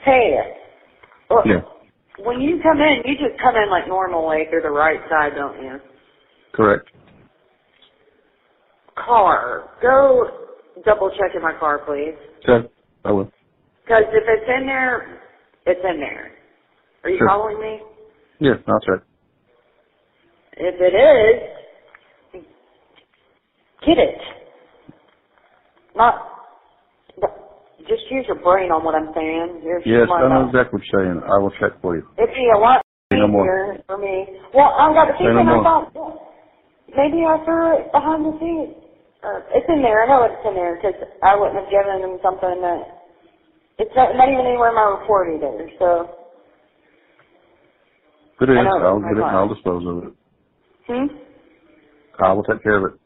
Hey, 0.00 0.56
well, 1.30 1.42
Yeah. 1.46 1.62
when 2.18 2.40
you 2.40 2.60
come 2.62 2.80
in, 2.80 3.02
you 3.04 3.16
just 3.16 3.38
come 3.40 3.56
in 3.56 3.70
like 3.70 3.86
normal 3.88 4.26
way 4.26 4.46
through 4.50 4.62
the 4.62 4.70
right 4.70 5.00
side, 5.08 5.34
don't 5.34 5.62
you? 5.62 5.80
Correct. 6.52 6.88
Car. 8.96 9.70
Go 9.82 10.30
double 10.84 11.10
check 11.10 11.34
in 11.34 11.42
my 11.42 11.52
car, 11.54 11.78
please. 11.80 12.14
Okay. 12.48 12.68
I 13.04 13.12
will. 13.12 13.32
Because 13.84 14.04
if 14.08 14.24
it's 14.26 14.48
in 14.48 14.66
there, 14.66 15.20
it's 15.66 15.80
in 15.84 16.00
there. 16.00 16.32
Are 17.04 17.10
you 17.10 17.18
Sure. 17.18 17.28
following 17.28 17.60
me? 17.60 17.82
Yeah, 18.40 18.54
that's 18.66 18.88
right. 18.88 19.00
If 20.54 20.80
it 20.80 20.94
is, 20.94 22.44
get 23.82 23.98
it. 23.98 24.20
Not, 25.94 26.27
just 27.88 28.04
use 28.12 28.24
your 28.28 28.38
brain 28.38 28.70
on 28.70 28.84
what 28.84 28.94
I'm 28.94 29.10
saying. 29.16 29.64
You're 29.64 29.80
Yes, 29.82 30.08
I 30.12 30.28
know 30.28 30.46
exactly 30.46 30.78
what 30.78 30.84
you're 30.86 31.02
saying. 31.02 31.18
I 31.24 31.36
will 31.40 31.52
check 31.58 31.80
for 31.80 31.96
you. 31.96 32.04
It'd 32.20 32.34
be 32.34 32.46
a 32.54 32.58
lot 32.58 32.84
Say 33.10 33.18
no 33.18 33.28
more. 33.28 33.48
easier 33.48 33.82
for 33.88 33.96
me. 33.96 34.28
Well, 34.52 34.68
I've 34.76 34.92
got 34.94 35.08
the 35.08 35.16
Say 35.16 35.32
no 35.32 35.60
I 35.60 35.64
thought, 35.64 35.88
maybe 36.92 37.24
I 37.24 37.40
threw 37.44 37.80
it 37.80 37.92
behind 37.92 38.20
the 38.28 38.34
seat. 38.38 38.76
Uh, 39.24 39.40
it's 39.56 39.66
in 39.68 39.82
there. 39.82 40.04
I 40.04 40.06
know 40.06 40.22
it's 40.28 40.44
in 40.46 40.54
there 40.54 40.76
because 40.76 40.94
I 41.24 41.34
wouldn't 41.34 41.56
have 41.58 41.70
given 41.72 42.04
them 42.04 42.20
something 42.22 42.60
that 42.62 42.80
it's 43.78 43.94
not, 43.96 44.14
not 44.14 44.28
even 44.28 44.46
anywhere 44.46 44.70
in 44.70 44.76
my 44.76 44.94
report 45.00 45.32
either. 45.34 45.70
So, 45.80 46.10
If 48.36 48.48
it 48.48 48.52
is, 48.52 48.58
I 48.58 48.62
know, 48.62 48.78
I'll 48.78 49.00
get 49.00 49.16
it 49.18 49.24
and. 49.24 49.36
I'll 49.36 49.48
dispose 49.48 49.82
of 49.88 49.96
it. 50.04 50.14
hmm. 50.86 51.06
I 52.22 52.32
will 52.32 52.44
take 52.44 52.62
care 52.62 52.78
of 52.78 52.92
it. 52.92 53.00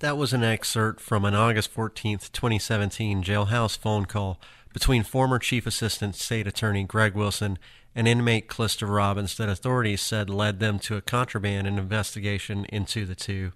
That 0.00 0.18
was 0.18 0.34
an 0.34 0.44
excerpt 0.44 1.00
from 1.00 1.24
an 1.24 1.34
August 1.34 1.74
14th, 1.74 2.30
2017 2.30 3.22
jailhouse 3.22 3.78
phone 3.78 4.04
call 4.04 4.38
between 4.74 5.02
former 5.02 5.38
Chief 5.38 5.66
Assistant 5.66 6.14
State 6.14 6.46
Attorney 6.46 6.84
Greg 6.84 7.14
Wilson 7.14 7.58
and 7.94 8.06
inmate 8.06 8.46
Clister 8.46 8.84
Robbins 8.84 9.38
that 9.38 9.48
authorities 9.48 10.02
said 10.02 10.28
led 10.28 10.60
them 10.60 10.78
to 10.80 10.96
a 10.96 11.00
contraband 11.00 11.66
investigation 11.66 12.66
into 12.66 13.06
the 13.06 13.14
two. 13.14 13.52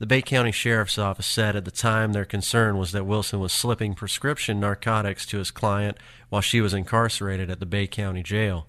The 0.00 0.06
Bay 0.06 0.20
County 0.20 0.52
Sheriff's 0.52 0.98
Office 0.98 1.26
said 1.26 1.56
at 1.56 1.64
the 1.64 1.70
time 1.70 2.12
their 2.12 2.26
concern 2.26 2.76
was 2.76 2.92
that 2.92 3.06
Wilson 3.06 3.40
was 3.40 3.54
slipping 3.54 3.94
prescription 3.94 4.60
narcotics 4.60 5.24
to 5.26 5.38
his 5.38 5.50
client 5.50 5.96
while 6.28 6.42
she 6.42 6.60
was 6.60 6.74
incarcerated 6.74 7.48
at 7.48 7.58
the 7.58 7.64
Bay 7.64 7.86
County 7.86 8.22
Jail. 8.22 8.66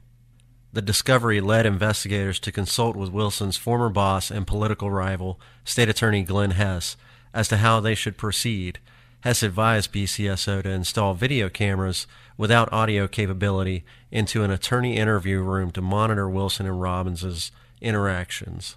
The 0.75 0.81
discovery 0.81 1.39
led 1.39 1.65
investigators 1.65 2.37
to 2.41 2.51
consult 2.51 2.97
with 2.97 3.09
Wilson's 3.09 3.55
former 3.55 3.87
boss 3.87 4.29
and 4.29 4.45
political 4.45 4.91
rival, 4.91 5.39
State 5.63 5.87
Attorney 5.87 6.23
Glenn 6.23 6.51
Hess, 6.51 6.97
as 7.33 7.47
to 7.47 7.57
how 7.57 7.79
they 7.79 7.95
should 7.95 8.17
proceed. 8.17 8.79
Hess 9.21 9.41
advised 9.41 9.93
BCSO 9.93 10.63
to 10.63 10.69
install 10.69 11.13
video 11.13 11.47
cameras 11.47 12.07
without 12.35 12.73
audio 12.73 13.07
capability 13.07 13.85
into 14.11 14.43
an 14.43 14.51
attorney 14.51 14.97
interview 14.97 15.39
room 15.39 15.71
to 15.71 15.81
monitor 15.81 16.29
Wilson 16.29 16.65
and 16.65 16.81
Robbins's 16.81 17.53
interactions. 17.79 18.75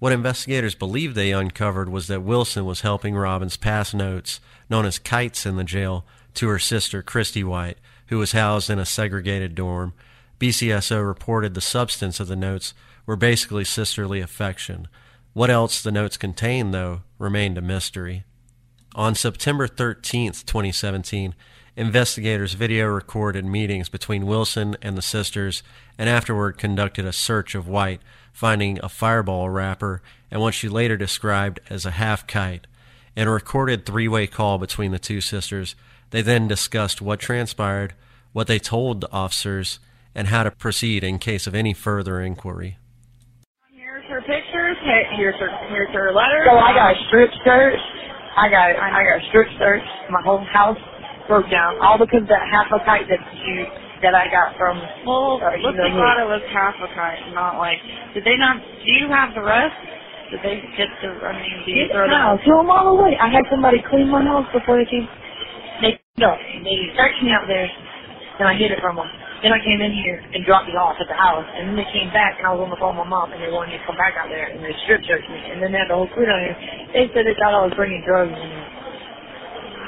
What 0.00 0.12
investigators 0.12 0.74
believed 0.74 1.14
they 1.14 1.30
uncovered 1.30 1.88
was 1.88 2.08
that 2.08 2.24
Wilson 2.24 2.64
was 2.64 2.80
helping 2.80 3.14
Robbins 3.14 3.56
pass 3.56 3.94
notes, 3.94 4.40
known 4.68 4.84
as 4.84 4.98
kites 4.98 5.46
in 5.46 5.54
the 5.54 5.62
jail, 5.62 6.04
to 6.34 6.48
her 6.48 6.58
sister, 6.58 7.00
Christy 7.00 7.44
White, 7.44 7.78
who 8.08 8.18
was 8.18 8.32
housed 8.32 8.70
in 8.70 8.80
a 8.80 8.84
segregated 8.84 9.54
dorm. 9.54 9.92
BCSO 10.38 11.06
reported 11.06 11.54
the 11.54 11.60
substance 11.60 12.20
of 12.20 12.28
the 12.28 12.36
notes 12.36 12.74
were 13.06 13.16
basically 13.16 13.64
sisterly 13.64 14.20
affection. 14.20 14.88
What 15.32 15.50
else 15.50 15.82
the 15.82 15.92
notes 15.92 16.16
contained, 16.16 16.72
though, 16.72 17.02
remained 17.18 17.58
a 17.58 17.62
mystery. 17.62 18.24
On 18.94 19.14
September 19.14 19.66
13, 19.66 20.32
2017, 20.32 21.34
investigators 21.76 22.54
video 22.54 22.86
recorded 22.86 23.44
meetings 23.44 23.88
between 23.88 24.26
Wilson 24.26 24.76
and 24.82 24.96
the 24.96 25.02
sisters 25.02 25.62
and 25.96 26.08
afterward 26.08 26.58
conducted 26.58 27.04
a 27.04 27.12
search 27.12 27.54
of 27.54 27.68
White, 27.68 28.00
finding 28.32 28.78
a 28.82 28.88
fireball 28.88 29.50
wrapper 29.50 30.02
and 30.30 30.40
what 30.40 30.54
she 30.54 30.68
later 30.68 30.96
described 30.96 31.60
as 31.70 31.86
a 31.86 31.92
half 31.92 32.26
kite. 32.26 32.66
In 33.16 33.28
a 33.28 33.32
recorded 33.32 33.84
three 33.84 34.08
way 34.08 34.26
call 34.26 34.58
between 34.58 34.90
the 34.90 34.98
two 34.98 35.20
sisters, 35.20 35.74
they 36.10 36.22
then 36.22 36.48
discussed 36.48 37.02
what 37.02 37.20
transpired, 37.20 37.94
what 38.32 38.46
they 38.46 38.58
told 38.58 39.00
the 39.00 39.12
officers, 39.12 39.78
and 40.18 40.26
how 40.26 40.42
to 40.42 40.50
proceed 40.50 41.04
in 41.06 41.16
case 41.22 41.46
of 41.46 41.54
any 41.54 41.72
further 41.72 42.20
inquiry. 42.20 42.76
Here's 43.70 44.02
her 44.10 44.18
pictures. 44.26 44.76
Here's 45.14 45.38
her. 45.38 45.46
Here's 45.70 45.94
her 45.94 46.10
letter. 46.10 46.42
So 46.50 46.58
I 46.58 46.74
got 46.74 46.90
a 46.90 46.98
strip 47.06 47.30
search. 47.46 47.78
I 48.34 48.50
got 48.50 48.74
I 48.74 48.90
got 48.90 49.22
a 49.22 49.26
strip 49.30 49.46
search. 49.62 49.86
My 50.10 50.18
whole 50.26 50.42
house 50.50 50.76
broke 51.30 51.46
down, 51.54 51.78
all 51.78 51.98
because 52.02 52.22
of 52.26 52.28
that 52.34 52.42
half 52.50 52.66
a 52.74 52.82
kite 52.84 53.06
that 53.06 53.22
you 53.46 53.62
that 54.02 54.18
I 54.18 54.26
got 54.26 54.58
from. 54.58 54.82
Well, 55.06 55.38
uh, 55.38 55.54
you 55.54 55.62
look, 55.70 55.76
know 55.78 55.86
they 55.86 55.94
who. 55.94 56.02
thought 56.02 56.18
it 56.18 56.26
was 56.26 56.42
half 56.50 56.74
a 56.82 56.90
kite, 56.98 57.22
not 57.30 57.62
like. 57.62 57.78
Did 58.14 58.26
they 58.26 58.34
not? 58.34 58.58
Do 58.58 58.90
you 58.90 59.06
have 59.14 59.38
the 59.38 59.42
rest? 59.46 59.78
Did 60.34 60.42
they 60.42 60.58
get 60.74 60.90
the? 60.98 61.14
I 61.14 61.38
mean, 61.38 61.62
do 61.62 61.70
you 61.70 61.86
Get 61.86 61.94
throw 61.94 62.10
them? 62.10 62.18
no, 62.18 62.38
throw 62.42 62.58
them 62.66 62.70
all 62.74 62.98
away. 62.98 63.14
I 63.22 63.30
had 63.30 63.46
somebody 63.54 63.78
clean 63.86 64.10
my 64.10 64.26
house 64.26 64.50
before 64.50 64.82
they 64.82 64.88
came. 64.90 65.06
They 65.78 65.94
no, 66.18 66.34
they 66.66 66.90
searched 66.98 67.22
me 67.22 67.30
out 67.30 67.46
there, 67.46 67.70
and 68.42 68.48
I 68.50 68.58
hid 68.58 68.74
it 68.74 68.82
from 68.82 68.98
them. 68.98 69.06
Then 69.42 69.52
I 69.52 69.60
came 69.64 69.80
in 69.82 69.92
here 69.92 70.22
and 70.34 70.44
dropped 70.46 70.68
it 70.68 70.76
off 70.76 70.96
at 71.00 71.08
the 71.08 71.18
house, 71.18 71.46
and 71.58 71.70
then 71.70 71.76
they 71.76 71.88
came 71.92 72.10
back, 72.12 72.38
and 72.38 72.46
I 72.48 72.52
was 72.56 72.64
on 72.66 72.70
the 72.70 72.80
phone 72.80 72.96
with 72.98 73.06
my 73.06 73.10
mom, 73.10 73.32
and 73.32 73.42
they 73.42 73.52
wanted 73.52 73.72
me 73.74 73.78
to 73.78 73.86
come 73.86 73.96
back 73.98 74.14
out 74.18 74.28
there, 74.30 74.48
and 74.50 74.64
they 74.64 74.74
strip 74.84 75.02
searched 75.06 75.30
me, 75.30 75.40
and 75.52 75.62
then 75.62 75.72
they 75.72 75.78
had 75.80 75.90
the 75.90 75.96
whole 75.98 76.08
crew 76.10 76.26
down 76.26 76.40
here. 76.42 76.58
They 76.94 77.06
said 77.14 77.26
they 77.28 77.36
thought 77.38 77.54
I 77.54 77.62
was 77.66 77.74
bringing 77.76 78.02
drugs. 78.06 78.34
And 78.34 78.80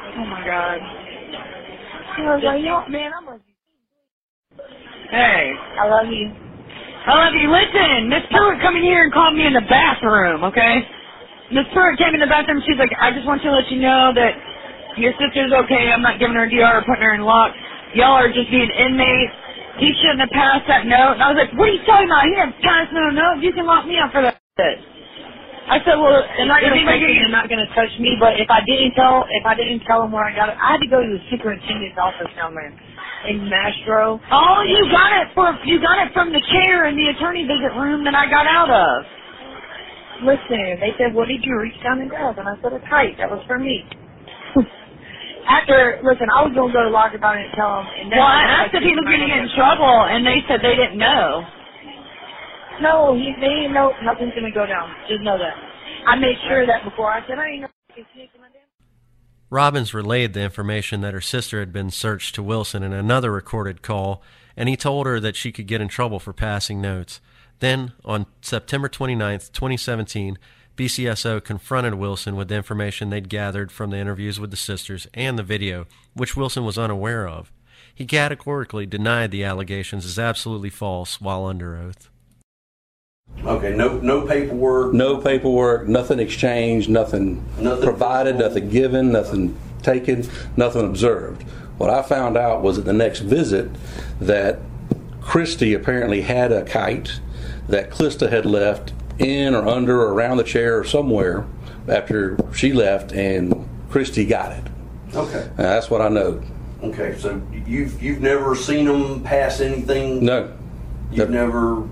Oh 0.00 0.26
my 0.26 0.42
God. 0.46 0.80
I 2.02 2.20
was 2.36 2.42
like, 2.44 2.62
yo, 2.64 2.86
man, 2.88 3.12
I'm 3.16 3.26
like, 3.26 3.42
Hey, 5.10 5.54
I 5.78 5.86
love 5.88 6.08
you. 6.10 6.28
I 7.06 7.14
love 7.14 7.34
you. 7.34 7.46
Listen, 7.48 8.10
Miss 8.10 8.24
Pruitt 8.30 8.60
come 8.60 8.76
in 8.76 8.82
here 8.84 9.04
and 9.04 9.12
called 9.12 9.36
me 9.36 9.46
in 9.46 9.54
the 9.54 9.62
bathroom. 9.70 10.44
Okay. 10.44 10.82
Miss 11.52 11.66
Pruitt 11.72 11.98
came 11.98 12.14
in 12.14 12.20
the 12.20 12.26
bathroom. 12.26 12.62
She's 12.66 12.78
like, 12.78 12.90
I 13.00 13.12
just 13.14 13.26
want 13.26 13.42
to 13.42 13.52
let 13.52 13.70
you 13.70 13.80
know 13.80 14.12
that 14.14 14.34
your 14.98 15.14
sister's 15.22 15.52
okay. 15.64 15.92
I'm 15.94 16.02
not 16.02 16.18
giving 16.20 16.36
her 16.36 16.44
a 16.44 16.50
DR 16.50 16.82
or 16.82 16.82
putting 16.82 17.04
her 17.04 17.14
in 17.14 17.22
lock. 17.22 17.54
Y'all 17.94 18.18
are 18.18 18.32
just 18.32 18.50
being 18.50 18.70
inmates. 18.70 19.34
He 19.78 19.92
shouldn't 20.02 20.20
have 20.20 20.30
passed 20.34 20.66
that 20.68 20.86
note. 20.86 21.18
And 21.18 21.22
I 21.24 21.32
was 21.32 21.38
like, 21.40 21.52
what 21.58 21.68
are 21.70 21.74
you 21.74 21.82
talking 21.86 22.08
about? 22.10 22.24
He 22.28 22.34
didn't 22.36 22.56
pass 22.62 22.88
no 22.92 23.10
note. 23.10 23.42
You 23.42 23.52
can 23.52 23.66
lock 23.66 23.86
me 23.86 23.98
up 23.98 24.12
for 24.12 24.22
that. 24.22 24.36
shit. 24.58 24.78
I 25.68 25.78
said, 25.84 25.96
well, 25.96 26.20
They're 26.36 26.46
not 26.50 26.60
if 26.62 26.70
gonna 26.70 26.76
he 26.80 26.84
touch 26.84 27.00
make 27.00 27.02
me. 27.02 27.16
it- 27.16 27.20
They're 27.24 27.36
not 27.36 27.48
gonna 27.48 27.70
touch 27.74 27.92
me. 28.00 28.16
But 28.20 28.40
if 28.40 28.50
I 28.50 28.60
didn't 28.66 28.92
tell, 28.94 29.24
if 29.30 29.46
I 29.46 29.54
didn't 29.54 29.80
tell 29.86 30.02
them 30.02 30.12
where 30.12 30.24
I 30.24 30.34
got 30.36 30.50
it, 30.50 30.56
I 30.60 30.72
had 30.76 30.82
to 30.82 30.88
go 30.90 31.00
to 31.02 31.08
the 31.08 31.22
superintendent's 31.30 31.98
office 31.98 32.28
down 32.36 32.54
there 32.54 32.72
in 33.28 33.48
Mastro. 33.48 34.20
Oh, 34.32 34.62
you 34.66 34.90
got 34.92 35.12
it 35.22 35.28
for 35.34 35.54
you 35.64 35.80
got 35.80 35.98
it 36.06 36.12
from 36.14 36.32
the 36.32 36.42
chair 36.52 36.86
in 36.86 36.96
the 36.96 37.08
attorney 37.16 37.44
visit 37.46 37.72
room 37.78 38.04
that 38.04 38.14
I 38.16 38.26
got 38.30 38.46
out 38.46 38.70
of. 38.70 39.06
Listen, 40.24 40.80
they 40.80 40.92
said, 40.98 41.14
what 41.14 41.28
did 41.28 41.44
you 41.44 41.58
reach 41.60 41.76
down 41.84 42.00
and 42.00 42.10
grab? 42.10 42.38
And 42.38 42.48
I 42.48 42.54
said, 42.62 42.72
a 42.72 42.80
kite. 42.88 43.18
That 43.18 43.30
was 43.30 43.44
for 43.46 43.58
me. 43.58 43.84
After, 45.50 45.98
listen, 46.06 46.30
I 46.30 46.46
was 46.46 46.54
gonna 46.54 46.70
go 46.72 46.86
to 46.86 46.94
lock 46.94 47.10
about 47.10 47.34
it 47.34 47.50
and 47.50 47.54
tell 47.58 47.82
them. 47.82 47.86
And 47.90 48.06
then 48.06 48.22
Well, 48.22 48.30
I 48.30 48.62
asked 48.62 48.74
if 48.74 48.86
he 48.86 48.94
was 48.94 49.02
going 49.02 49.18
to 49.18 49.26
get 49.26 49.42
in 49.42 49.50
trouble, 49.58 50.06
and 50.06 50.22
they 50.22 50.46
said 50.46 50.62
they 50.62 50.78
didn't 50.78 50.96
know. 51.02 51.42
No, 52.80 53.12
he, 53.18 53.34
they 53.42 53.66
didn't 53.66 53.74
know 53.74 53.90
nothing's 54.06 54.32
gonna 54.32 54.54
go 54.54 54.64
down. 54.64 54.88
Just 55.10 55.26
know 55.26 55.36
that. 55.36 55.54
I 56.06 56.16
made 56.16 56.38
sure 56.48 56.64
that 56.66 56.84
before 56.84 57.10
I 57.12 57.26
said 57.26 57.38
I 57.38 57.50
ain't 57.50 57.62
no 57.62 57.68
fucking 57.88 58.06
snake 58.14 58.30
in 58.34 58.40
my 58.40 58.46
damn. 58.48 58.62
Robbins 59.50 59.92
relayed 59.92 60.32
the 60.32 60.40
information 60.40 61.00
that 61.02 61.12
her 61.12 61.20
sister 61.20 61.60
had 61.60 61.72
been 61.72 61.90
searched 61.90 62.34
to 62.36 62.42
Wilson 62.42 62.82
in 62.82 62.92
another 62.92 63.32
recorded 63.32 63.82
call, 63.82 64.22
and 64.56 64.68
he 64.68 64.76
told 64.76 65.06
her 65.06 65.18
that 65.20 65.36
she 65.36 65.52
could 65.52 65.66
get 65.66 65.80
in 65.80 65.88
trouble 65.88 66.20
for 66.20 66.32
passing 66.32 66.80
notes. 66.80 67.20
Then, 67.58 67.92
on 68.04 68.26
September 68.40 68.88
29, 68.88 69.38
2017, 69.52 70.38
BCSO 70.80 71.44
confronted 71.44 71.96
Wilson 71.96 72.36
with 72.36 72.48
the 72.48 72.54
information 72.54 73.10
they'd 73.10 73.28
gathered 73.28 73.70
from 73.70 73.90
the 73.90 73.98
interviews 73.98 74.40
with 74.40 74.50
the 74.50 74.56
sisters 74.56 75.06
and 75.12 75.38
the 75.38 75.42
video, 75.42 75.86
which 76.14 76.38
Wilson 76.38 76.64
was 76.64 76.78
unaware 76.78 77.28
of. 77.28 77.52
He 77.94 78.06
categorically 78.06 78.86
denied 78.86 79.30
the 79.30 79.44
allegations 79.44 80.06
as 80.06 80.18
absolutely 80.18 80.70
false 80.70 81.20
while 81.20 81.44
under 81.44 81.76
oath. 81.76 82.08
Okay, 83.44 83.76
no, 83.76 83.98
no 83.98 84.26
paperwork. 84.26 84.94
No 84.94 85.18
paperwork, 85.18 85.86
nothing 85.86 86.18
exchanged, 86.18 86.88
nothing, 86.88 87.44
Nothing 87.58 87.84
provided, 87.84 88.36
physical. 88.36 88.48
nothing 88.48 88.70
given, 88.70 89.12
nothing 89.12 89.58
taken, 89.82 90.26
nothing 90.56 90.86
observed. 90.86 91.42
What 91.76 91.90
I 91.90 92.00
found 92.00 92.38
out 92.38 92.62
was 92.62 92.78
at 92.78 92.86
the 92.86 92.94
next 92.94 93.20
visit 93.20 93.70
that 94.18 94.60
Christy 95.20 95.74
apparently 95.74 96.22
had 96.22 96.52
a 96.52 96.64
kite 96.64 97.20
that 97.68 97.90
Clista 97.90 98.30
had 98.30 98.46
left 98.46 98.94
in 99.20 99.54
or 99.54 99.66
under 99.68 100.00
or 100.00 100.12
around 100.12 100.38
the 100.38 100.44
chair 100.44 100.78
or 100.78 100.84
somewhere 100.84 101.46
after 101.88 102.38
she 102.54 102.72
left, 102.72 103.12
and 103.12 103.68
Christy 103.90 104.24
got 104.24 104.52
it. 104.52 104.64
Okay. 105.14 105.42
And 105.42 105.58
that's 105.58 105.90
what 105.90 106.00
I 106.00 106.08
know. 106.08 106.42
Okay. 106.82 107.16
So 107.18 107.42
you've 107.66 108.02
you've 108.02 108.20
never 108.20 108.54
seen 108.54 108.86
them 108.86 109.22
pass 109.22 109.60
anything. 109.60 110.24
No, 110.24 110.52
You've 111.12 111.30
never. 111.30 111.88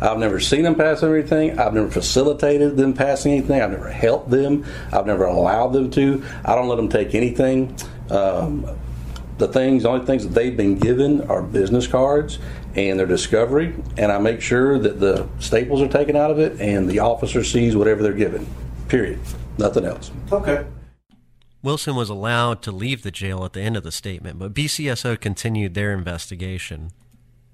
I've 0.00 0.18
never 0.18 0.40
seen 0.40 0.62
them 0.62 0.74
pass 0.74 1.02
anything. 1.02 1.58
I've 1.58 1.72
never 1.72 1.90
facilitated 1.90 2.76
them 2.76 2.94
passing 2.94 3.32
anything. 3.32 3.60
I've 3.60 3.70
never 3.70 3.88
helped 3.88 4.30
them. 4.30 4.64
I've 4.92 5.06
never 5.06 5.24
allowed 5.24 5.68
them 5.68 5.90
to. 5.92 6.22
I 6.44 6.54
don't 6.54 6.68
let 6.68 6.76
them 6.76 6.88
take 6.88 7.14
anything. 7.14 7.76
Um, 8.10 8.66
the 9.38 9.48
things, 9.48 9.84
the 9.84 9.88
only 9.90 10.04
things 10.04 10.24
that 10.24 10.34
they've 10.34 10.56
been 10.56 10.78
given 10.78 11.22
are 11.22 11.42
business 11.42 11.86
cards 11.86 12.38
and 12.74 12.98
their 12.98 13.06
discovery, 13.06 13.74
and 13.96 14.10
I 14.10 14.18
make 14.18 14.40
sure 14.40 14.78
that 14.78 15.00
the 15.00 15.28
staples 15.38 15.80
are 15.80 15.88
taken 15.88 16.16
out 16.16 16.30
of 16.30 16.38
it 16.38 16.60
and 16.60 16.88
the 16.88 16.98
officer 16.98 17.44
sees 17.44 17.76
whatever 17.76 18.02
they're 18.02 18.12
given. 18.12 18.46
Period. 18.88 19.20
Nothing 19.58 19.84
else. 19.84 20.10
Okay. 20.32 20.66
Wilson 21.62 21.94
was 21.96 22.10
allowed 22.10 22.60
to 22.62 22.72
leave 22.72 23.02
the 23.02 23.10
jail 23.10 23.44
at 23.44 23.54
the 23.54 23.62
end 23.62 23.76
of 23.76 23.84
the 23.84 23.92
statement, 23.92 24.38
but 24.38 24.52
BCSO 24.52 25.18
continued 25.18 25.74
their 25.74 25.92
investigation. 25.92 26.90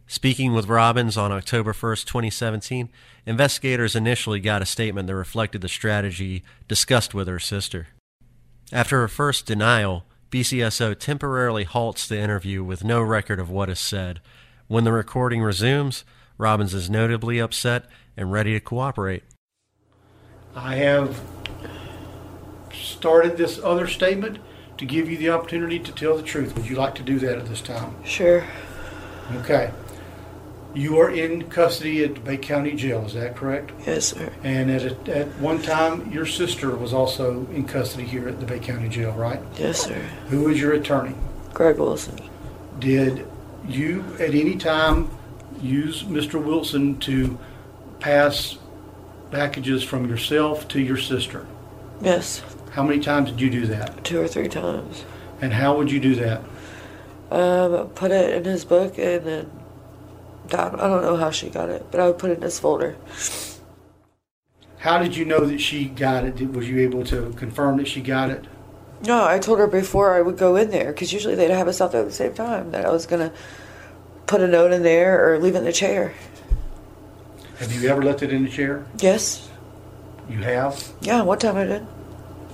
Speaking 0.09 0.53
with 0.53 0.67
Robbins 0.67 1.17
on 1.17 1.31
October 1.31 1.73
1st, 1.73 2.07
2017, 2.07 2.89
investigators 3.25 3.95
initially 3.95 4.41
got 4.41 4.63
a 4.63 4.67
statement 4.67 5.07
that 5.07 5.15
reflected 5.15 5.61
the 5.61 5.69
strategy 5.69 6.43
discussed 6.67 7.15
with 7.15 7.29
her 7.29 7.39
sister. 7.39 7.87
After 8.73 9.01
her 9.03 9.09
first 9.09 9.47
denial, 9.47 10.05
BCSO 10.33 10.99
temporarily 10.99 11.63
halts 11.63 12.09
the 12.09 12.19
interview 12.19 12.65
with 12.65 12.83
no 12.83 13.01
record 13.01 13.39
of 13.39 13.51
what 13.51 13.71
is 13.71 13.79
said. 13.79 14.21
When 14.71 14.85
the 14.85 14.93
recording 14.93 15.43
resumes, 15.43 16.05
Robbins 16.39 16.75
is 16.75 16.89
notably 16.89 17.41
upset 17.41 17.87
and 18.17 18.31
ready 18.31 18.53
to 18.53 18.61
cooperate. 18.61 19.25
I 20.55 20.77
have 20.77 21.21
started 22.73 23.37
this 23.37 23.59
other 23.59 23.89
statement 23.89 24.39
to 24.79 24.85
give 24.85 25.11
you 25.11 25.17
the 25.17 25.29
opportunity 25.31 25.81
to 25.81 25.91
tell 25.91 26.17
the 26.17 26.23
truth. 26.23 26.55
Would 26.55 26.69
you 26.69 26.77
like 26.77 26.95
to 26.95 27.03
do 27.03 27.19
that 27.19 27.37
at 27.37 27.47
this 27.47 27.61
time? 27.61 27.97
Sure. 28.05 28.45
Okay. 29.39 29.73
You 30.73 31.01
are 31.01 31.11
in 31.11 31.49
custody 31.49 32.05
at 32.05 32.23
Bay 32.23 32.37
County 32.37 32.77
Jail, 32.77 33.05
is 33.05 33.15
that 33.15 33.35
correct? 33.35 33.73
Yes, 33.85 34.13
sir. 34.13 34.33
And 34.45 34.71
at, 34.71 34.83
a, 34.83 35.17
at 35.17 35.27
one 35.41 35.61
time, 35.61 36.13
your 36.13 36.27
sister 36.27 36.77
was 36.77 36.93
also 36.93 37.45
in 37.49 37.65
custody 37.65 38.05
here 38.05 38.29
at 38.29 38.39
the 38.39 38.47
Bay 38.47 38.61
County 38.61 38.89
Jail, 38.89 39.11
right? 39.15 39.41
Yes, 39.59 39.81
sir. 39.83 40.01
Who 40.29 40.45
was 40.45 40.61
your 40.61 40.75
attorney? 40.75 41.17
Greg 41.55 41.77
Wilson. 41.77 42.21
Did 42.79 43.27
you 43.69 44.05
at 44.19 44.35
any 44.35 44.57
time 44.57 45.11
use 45.61 46.03
Mr. 46.05 46.43
Wilson 46.43 46.99
to 47.01 47.39
pass 48.01 48.59
packages 49.31 49.83
from 49.83 50.09
yourself 50.09 50.67
to 50.69 50.81
your 50.81 50.97
sister? 50.97 51.47
Yes. 52.01 52.43
How 52.73 52.83
many 52.83 53.01
times 53.01 53.31
did 53.31 53.41
you 53.41 53.51
do 53.51 53.67
that? 53.67 54.05
Two 54.05 54.21
or 54.21 54.29
three 54.29 54.49
times. 54.49 55.05
And 55.41 55.53
how 55.53 55.77
would 55.77 55.91
you 55.91 56.01
do 56.01 56.15
that? 56.17 56.43
Um, 57.31 57.89
put 57.91 58.11
it 58.11 58.35
in 58.35 58.45
his 58.45 58.65
book 58.65 58.99
and 58.99 59.25
then 59.25 59.51
I 60.53 60.69
don't 60.69 61.03
know 61.03 61.17
how 61.17 61.31
she 61.31 61.49
got 61.49 61.69
it, 61.69 61.87
but 61.91 62.01
I 62.01 62.07
would 62.07 62.19
put 62.19 62.31
it 62.31 62.39
in 62.39 62.43
his 62.43 62.59
folder. 62.59 62.97
How 64.79 64.99
did 64.99 65.17
you 65.17 65.25
know 65.25 65.45
that 65.45 65.61
she 65.61 65.85
got 65.87 66.25
it? 66.25 66.41
Was 66.53 66.69
you 66.69 66.81
able 66.81 67.05
to 67.05 67.33
confirm 67.35 67.77
that 67.77 67.87
she 67.87 68.01
got 68.01 68.31
it? 68.31 68.47
No, 69.03 69.25
I 69.25 69.39
told 69.39 69.59
her 69.59 69.67
before 69.67 70.15
I 70.15 70.21
would 70.21 70.37
go 70.37 70.57
in 70.57 70.71
there 70.71 70.93
because 70.93 71.13
usually 71.13 71.35
they'd 71.35 71.51
have 71.51 71.69
us 71.69 71.81
out 71.81 71.93
there 71.93 72.03
at 72.03 72.07
the 72.07 72.13
same 72.13 72.35
time 72.35 72.71
that 72.73 72.85
I 72.85 72.91
was 72.91 73.07
gonna 73.07 73.33
put 74.27 74.41
a 74.43 74.47
note 74.47 74.73
in 74.73 74.83
there 74.83 75.33
or 75.33 75.39
leave 75.39 75.55
it 75.55 75.59
in 75.59 75.65
the 75.65 75.73
chair. 75.73 76.13
Have 77.59 77.73
you 77.73 77.89
ever 77.89 78.03
left 78.03 78.23
it 78.23 78.33
in 78.33 78.45
the 78.45 78.51
chair? 78.51 78.85
Yes. 78.99 79.49
You 80.29 80.39
have? 80.43 80.93
Yeah, 81.01 81.23
one 81.23 81.39
time 81.39 81.57
I 81.57 81.65
did. 81.65 81.83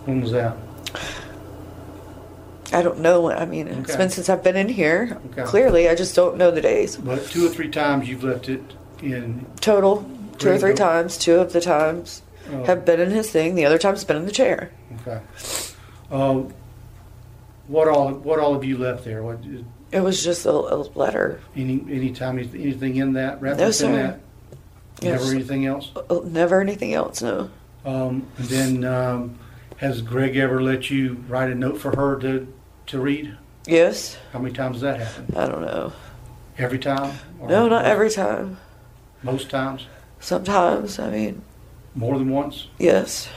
When 0.04 0.20
was 0.20 0.32
that? 0.32 0.56
I 2.72 2.82
don't 2.82 2.98
know. 3.00 3.30
I 3.30 3.44
mean, 3.44 3.68
it's 3.68 3.90
Okay. 3.90 3.98
been 3.98 4.10
since 4.10 4.28
I've 4.28 4.42
been 4.42 4.56
in 4.56 4.68
here. 4.68 5.18
Okay. 5.32 5.42
Clearly, 5.44 5.88
I 5.88 5.94
just 5.94 6.16
don't 6.16 6.36
know 6.36 6.50
the 6.50 6.60
days. 6.60 6.96
But 6.96 7.26
two 7.26 7.46
or 7.46 7.48
three 7.48 7.68
times 7.70 8.08
you've 8.08 8.24
left 8.24 8.48
it 8.48 8.60
in. 9.02 9.46
Total, 9.60 10.04
two 10.38 10.50
or 10.50 10.58
three 10.58 10.74
times. 10.74 11.16
Two 11.16 11.36
of 11.36 11.52
the 11.52 11.60
times 11.60 12.22
Oh. 12.52 12.64
have 12.64 12.84
been 12.84 13.00
in 13.00 13.10
his 13.10 13.30
thing. 13.30 13.54
The 13.56 13.64
other 13.64 13.78
time's 13.78 14.04
been 14.04 14.16
in 14.16 14.26
the 14.26 14.32
chair. 14.32 14.70
Okay. 15.06 15.20
Uh, 16.10 16.42
what 17.68 17.88
all? 17.88 18.12
What 18.12 18.38
all 18.38 18.54
have 18.54 18.64
you 18.64 18.78
left 18.78 19.04
there? 19.04 19.22
What? 19.22 19.38
It 19.92 20.00
was 20.00 20.22
just 20.22 20.46
a, 20.46 20.50
a 20.50 20.76
letter. 20.94 21.40
Any? 21.54 21.84
Any 21.90 22.12
time? 22.12 22.38
Anything 22.38 22.96
in 22.96 23.12
that? 23.14 23.42
No, 23.42 23.50
Reference 23.50 23.80
in 23.80 23.92
sir. 23.92 24.02
that? 24.02 24.20
Yes. 25.02 25.20
Never 25.20 25.34
anything 25.34 25.66
else. 25.66 25.90
Uh, 26.08 26.20
Never 26.24 26.60
anything 26.60 26.94
else. 26.94 27.22
No. 27.22 27.50
Um, 27.84 28.26
and 28.38 28.46
then 28.48 28.84
um, 28.84 29.38
has 29.76 30.00
Greg 30.02 30.36
ever 30.36 30.62
let 30.62 30.90
you 30.90 31.24
write 31.28 31.50
a 31.50 31.54
note 31.54 31.78
for 31.78 31.94
her 31.96 32.18
to 32.20 32.52
to 32.86 33.00
read? 33.00 33.36
Yes. 33.66 34.16
How 34.32 34.38
many 34.38 34.54
times 34.54 34.76
has 34.76 34.82
that 34.82 35.00
happened? 35.00 35.36
I 35.36 35.46
don't 35.48 35.62
know. 35.62 35.92
Every 36.58 36.78
time? 36.78 37.14
No, 37.42 37.68
not 37.68 37.84
every 37.84 38.10
time. 38.10 38.58
Most 39.22 39.50
times? 39.50 39.86
Sometimes. 40.20 40.98
I 40.98 41.10
mean, 41.10 41.42
More 41.94 42.16
than 42.18 42.30
once? 42.30 42.68
yes. 42.78 43.28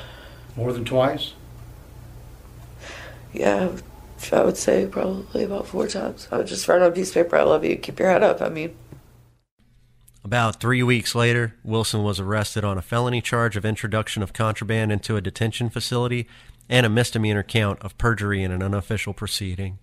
More 0.55 0.71
than 0.71 0.85
twice? 0.85 1.33
Yeah. 3.33 3.69
I 4.33 4.43
would 4.43 4.57
say 4.57 4.85
probably 4.85 5.43
about 5.43 5.67
four 5.67 5.87
times. 5.87 6.27
I 6.29 6.37
would 6.37 6.47
just 6.47 6.67
write 6.67 6.81
on 6.81 6.89
a 6.89 6.91
piece 6.91 7.09
of 7.09 7.13
paper, 7.13 7.37
"I 7.37 7.43
love 7.43 7.63
you." 7.63 7.77
Keep 7.77 7.99
your 7.99 8.09
head 8.09 8.23
up. 8.23 8.41
I 8.41 8.49
mean, 8.49 8.75
About 10.25 10.59
three 10.59 10.83
weeks 10.83 11.15
later, 11.15 11.55
Wilson 11.63 12.03
was 12.03 12.19
arrested 12.19 12.65
on 12.65 12.77
a 12.77 12.81
felony 12.81 13.21
charge 13.21 13.55
of 13.55 13.63
introduction 13.63 14.21
of 14.21 14.33
contraband 14.33 14.91
into 14.91 15.15
a 15.15 15.21
detention 15.21 15.69
facility 15.69 16.27
and 16.67 16.85
a 16.85 16.89
misdemeanor 16.89 17.41
count 17.41 17.79
of 17.81 17.97
perjury 17.97 18.43
in 18.43 18.51
an 18.51 18.61
unofficial 18.61 19.13
proceeding. 19.13 19.79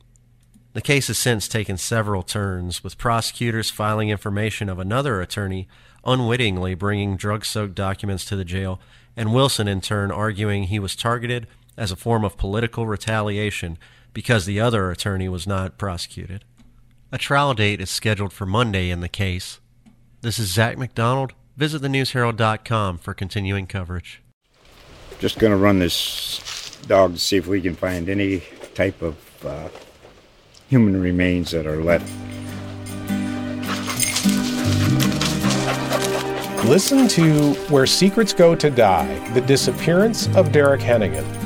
The 0.75 0.83
case 0.83 1.07
has 1.07 1.17
since 1.17 1.49
taken 1.49 1.79
several 1.79 2.23
turns, 2.23 2.85
with 2.85 2.99
prosecutors 2.99 3.71
filing 3.71 4.11
information 4.11 4.69
of 4.69 4.79
another 4.79 5.23
attorney 5.23 5.67
unwittingly 6.05 6.75
bringing 6.75 7.17
drug 7.17 7.45
soaked 7.45 7.75
documents 7.75 8.25
to 8.27 8.37
the 8.37 8.45
jail, 8.45 8.79
and 9.17 9.35
Wilson 9.35 9.67
in 9.67 9.81
turn 9.81 10.11
arguing 10.13 10.65
he 10.65 10.79
was 10.79 10.95
targeted 10.95 11.47
as 11.77 11.91
a 11.91 11.97
form 11.97 12.25
of 12.25 12.37
political 12.37 12.87
retaliation 12.87 13.79
because 14.13 14.47
the 14.47 14.61
other 14.61 14.91
attorney 14.91 15.29
was 15.29 15.47
not 15.47 15.79
prosecuted. 15.79 16.45
A 17.13 17.19
trial 17.19 17.55
date 17.55 17.81
is 17.81 17.91
scheduled 17.91 18.33
for 18.33 18.47
Monday 18.47 18.91
in 18.91 19.01
the 19.01 19.09
case. 19.09 19.61
This 20.23 20.39
is 20.39 20.53
Zach 20.53 20.79
McDonald. 20.79 21.35
Visit 21.57 21.83
thenewsherald.com 21.83 22.99
for 22.99 23.15
continuing 23.15 23.67
coverage. 23.67 24.23
Just 25.19 25.39
going 25.39 25.53
to 25.53 25.57
run 25.57 25.79
this 25.79 26.77
dog 26.87 27.15
to 27.15 27.19
see 27.19 27.37
if 27.37 27.47
we 27.47 27.61
can 27.61 27.75
find 27.75 28.09
any 28.09 28.43
type 28.75 29.01
of 29.03 29.17
uh, 29.45 29.69
human 30.69 31.01
remains 31.01 31.53
that 31.53 31.67
are 31.67 31.83
left. 31.83 32.11
Listen 36.67 37.07
to 37.09 37.53
Where 37.71 37.87
Secrets 37.87 38.33
Go 38.33 38.57
to 38.57 38.69
Die 38.71 39.29
The 39.31 39.41
Disappearance 39.41 40.27
of 40.35 40.51
Derek 40.51 40.81
Hennigan. 40.81 41.46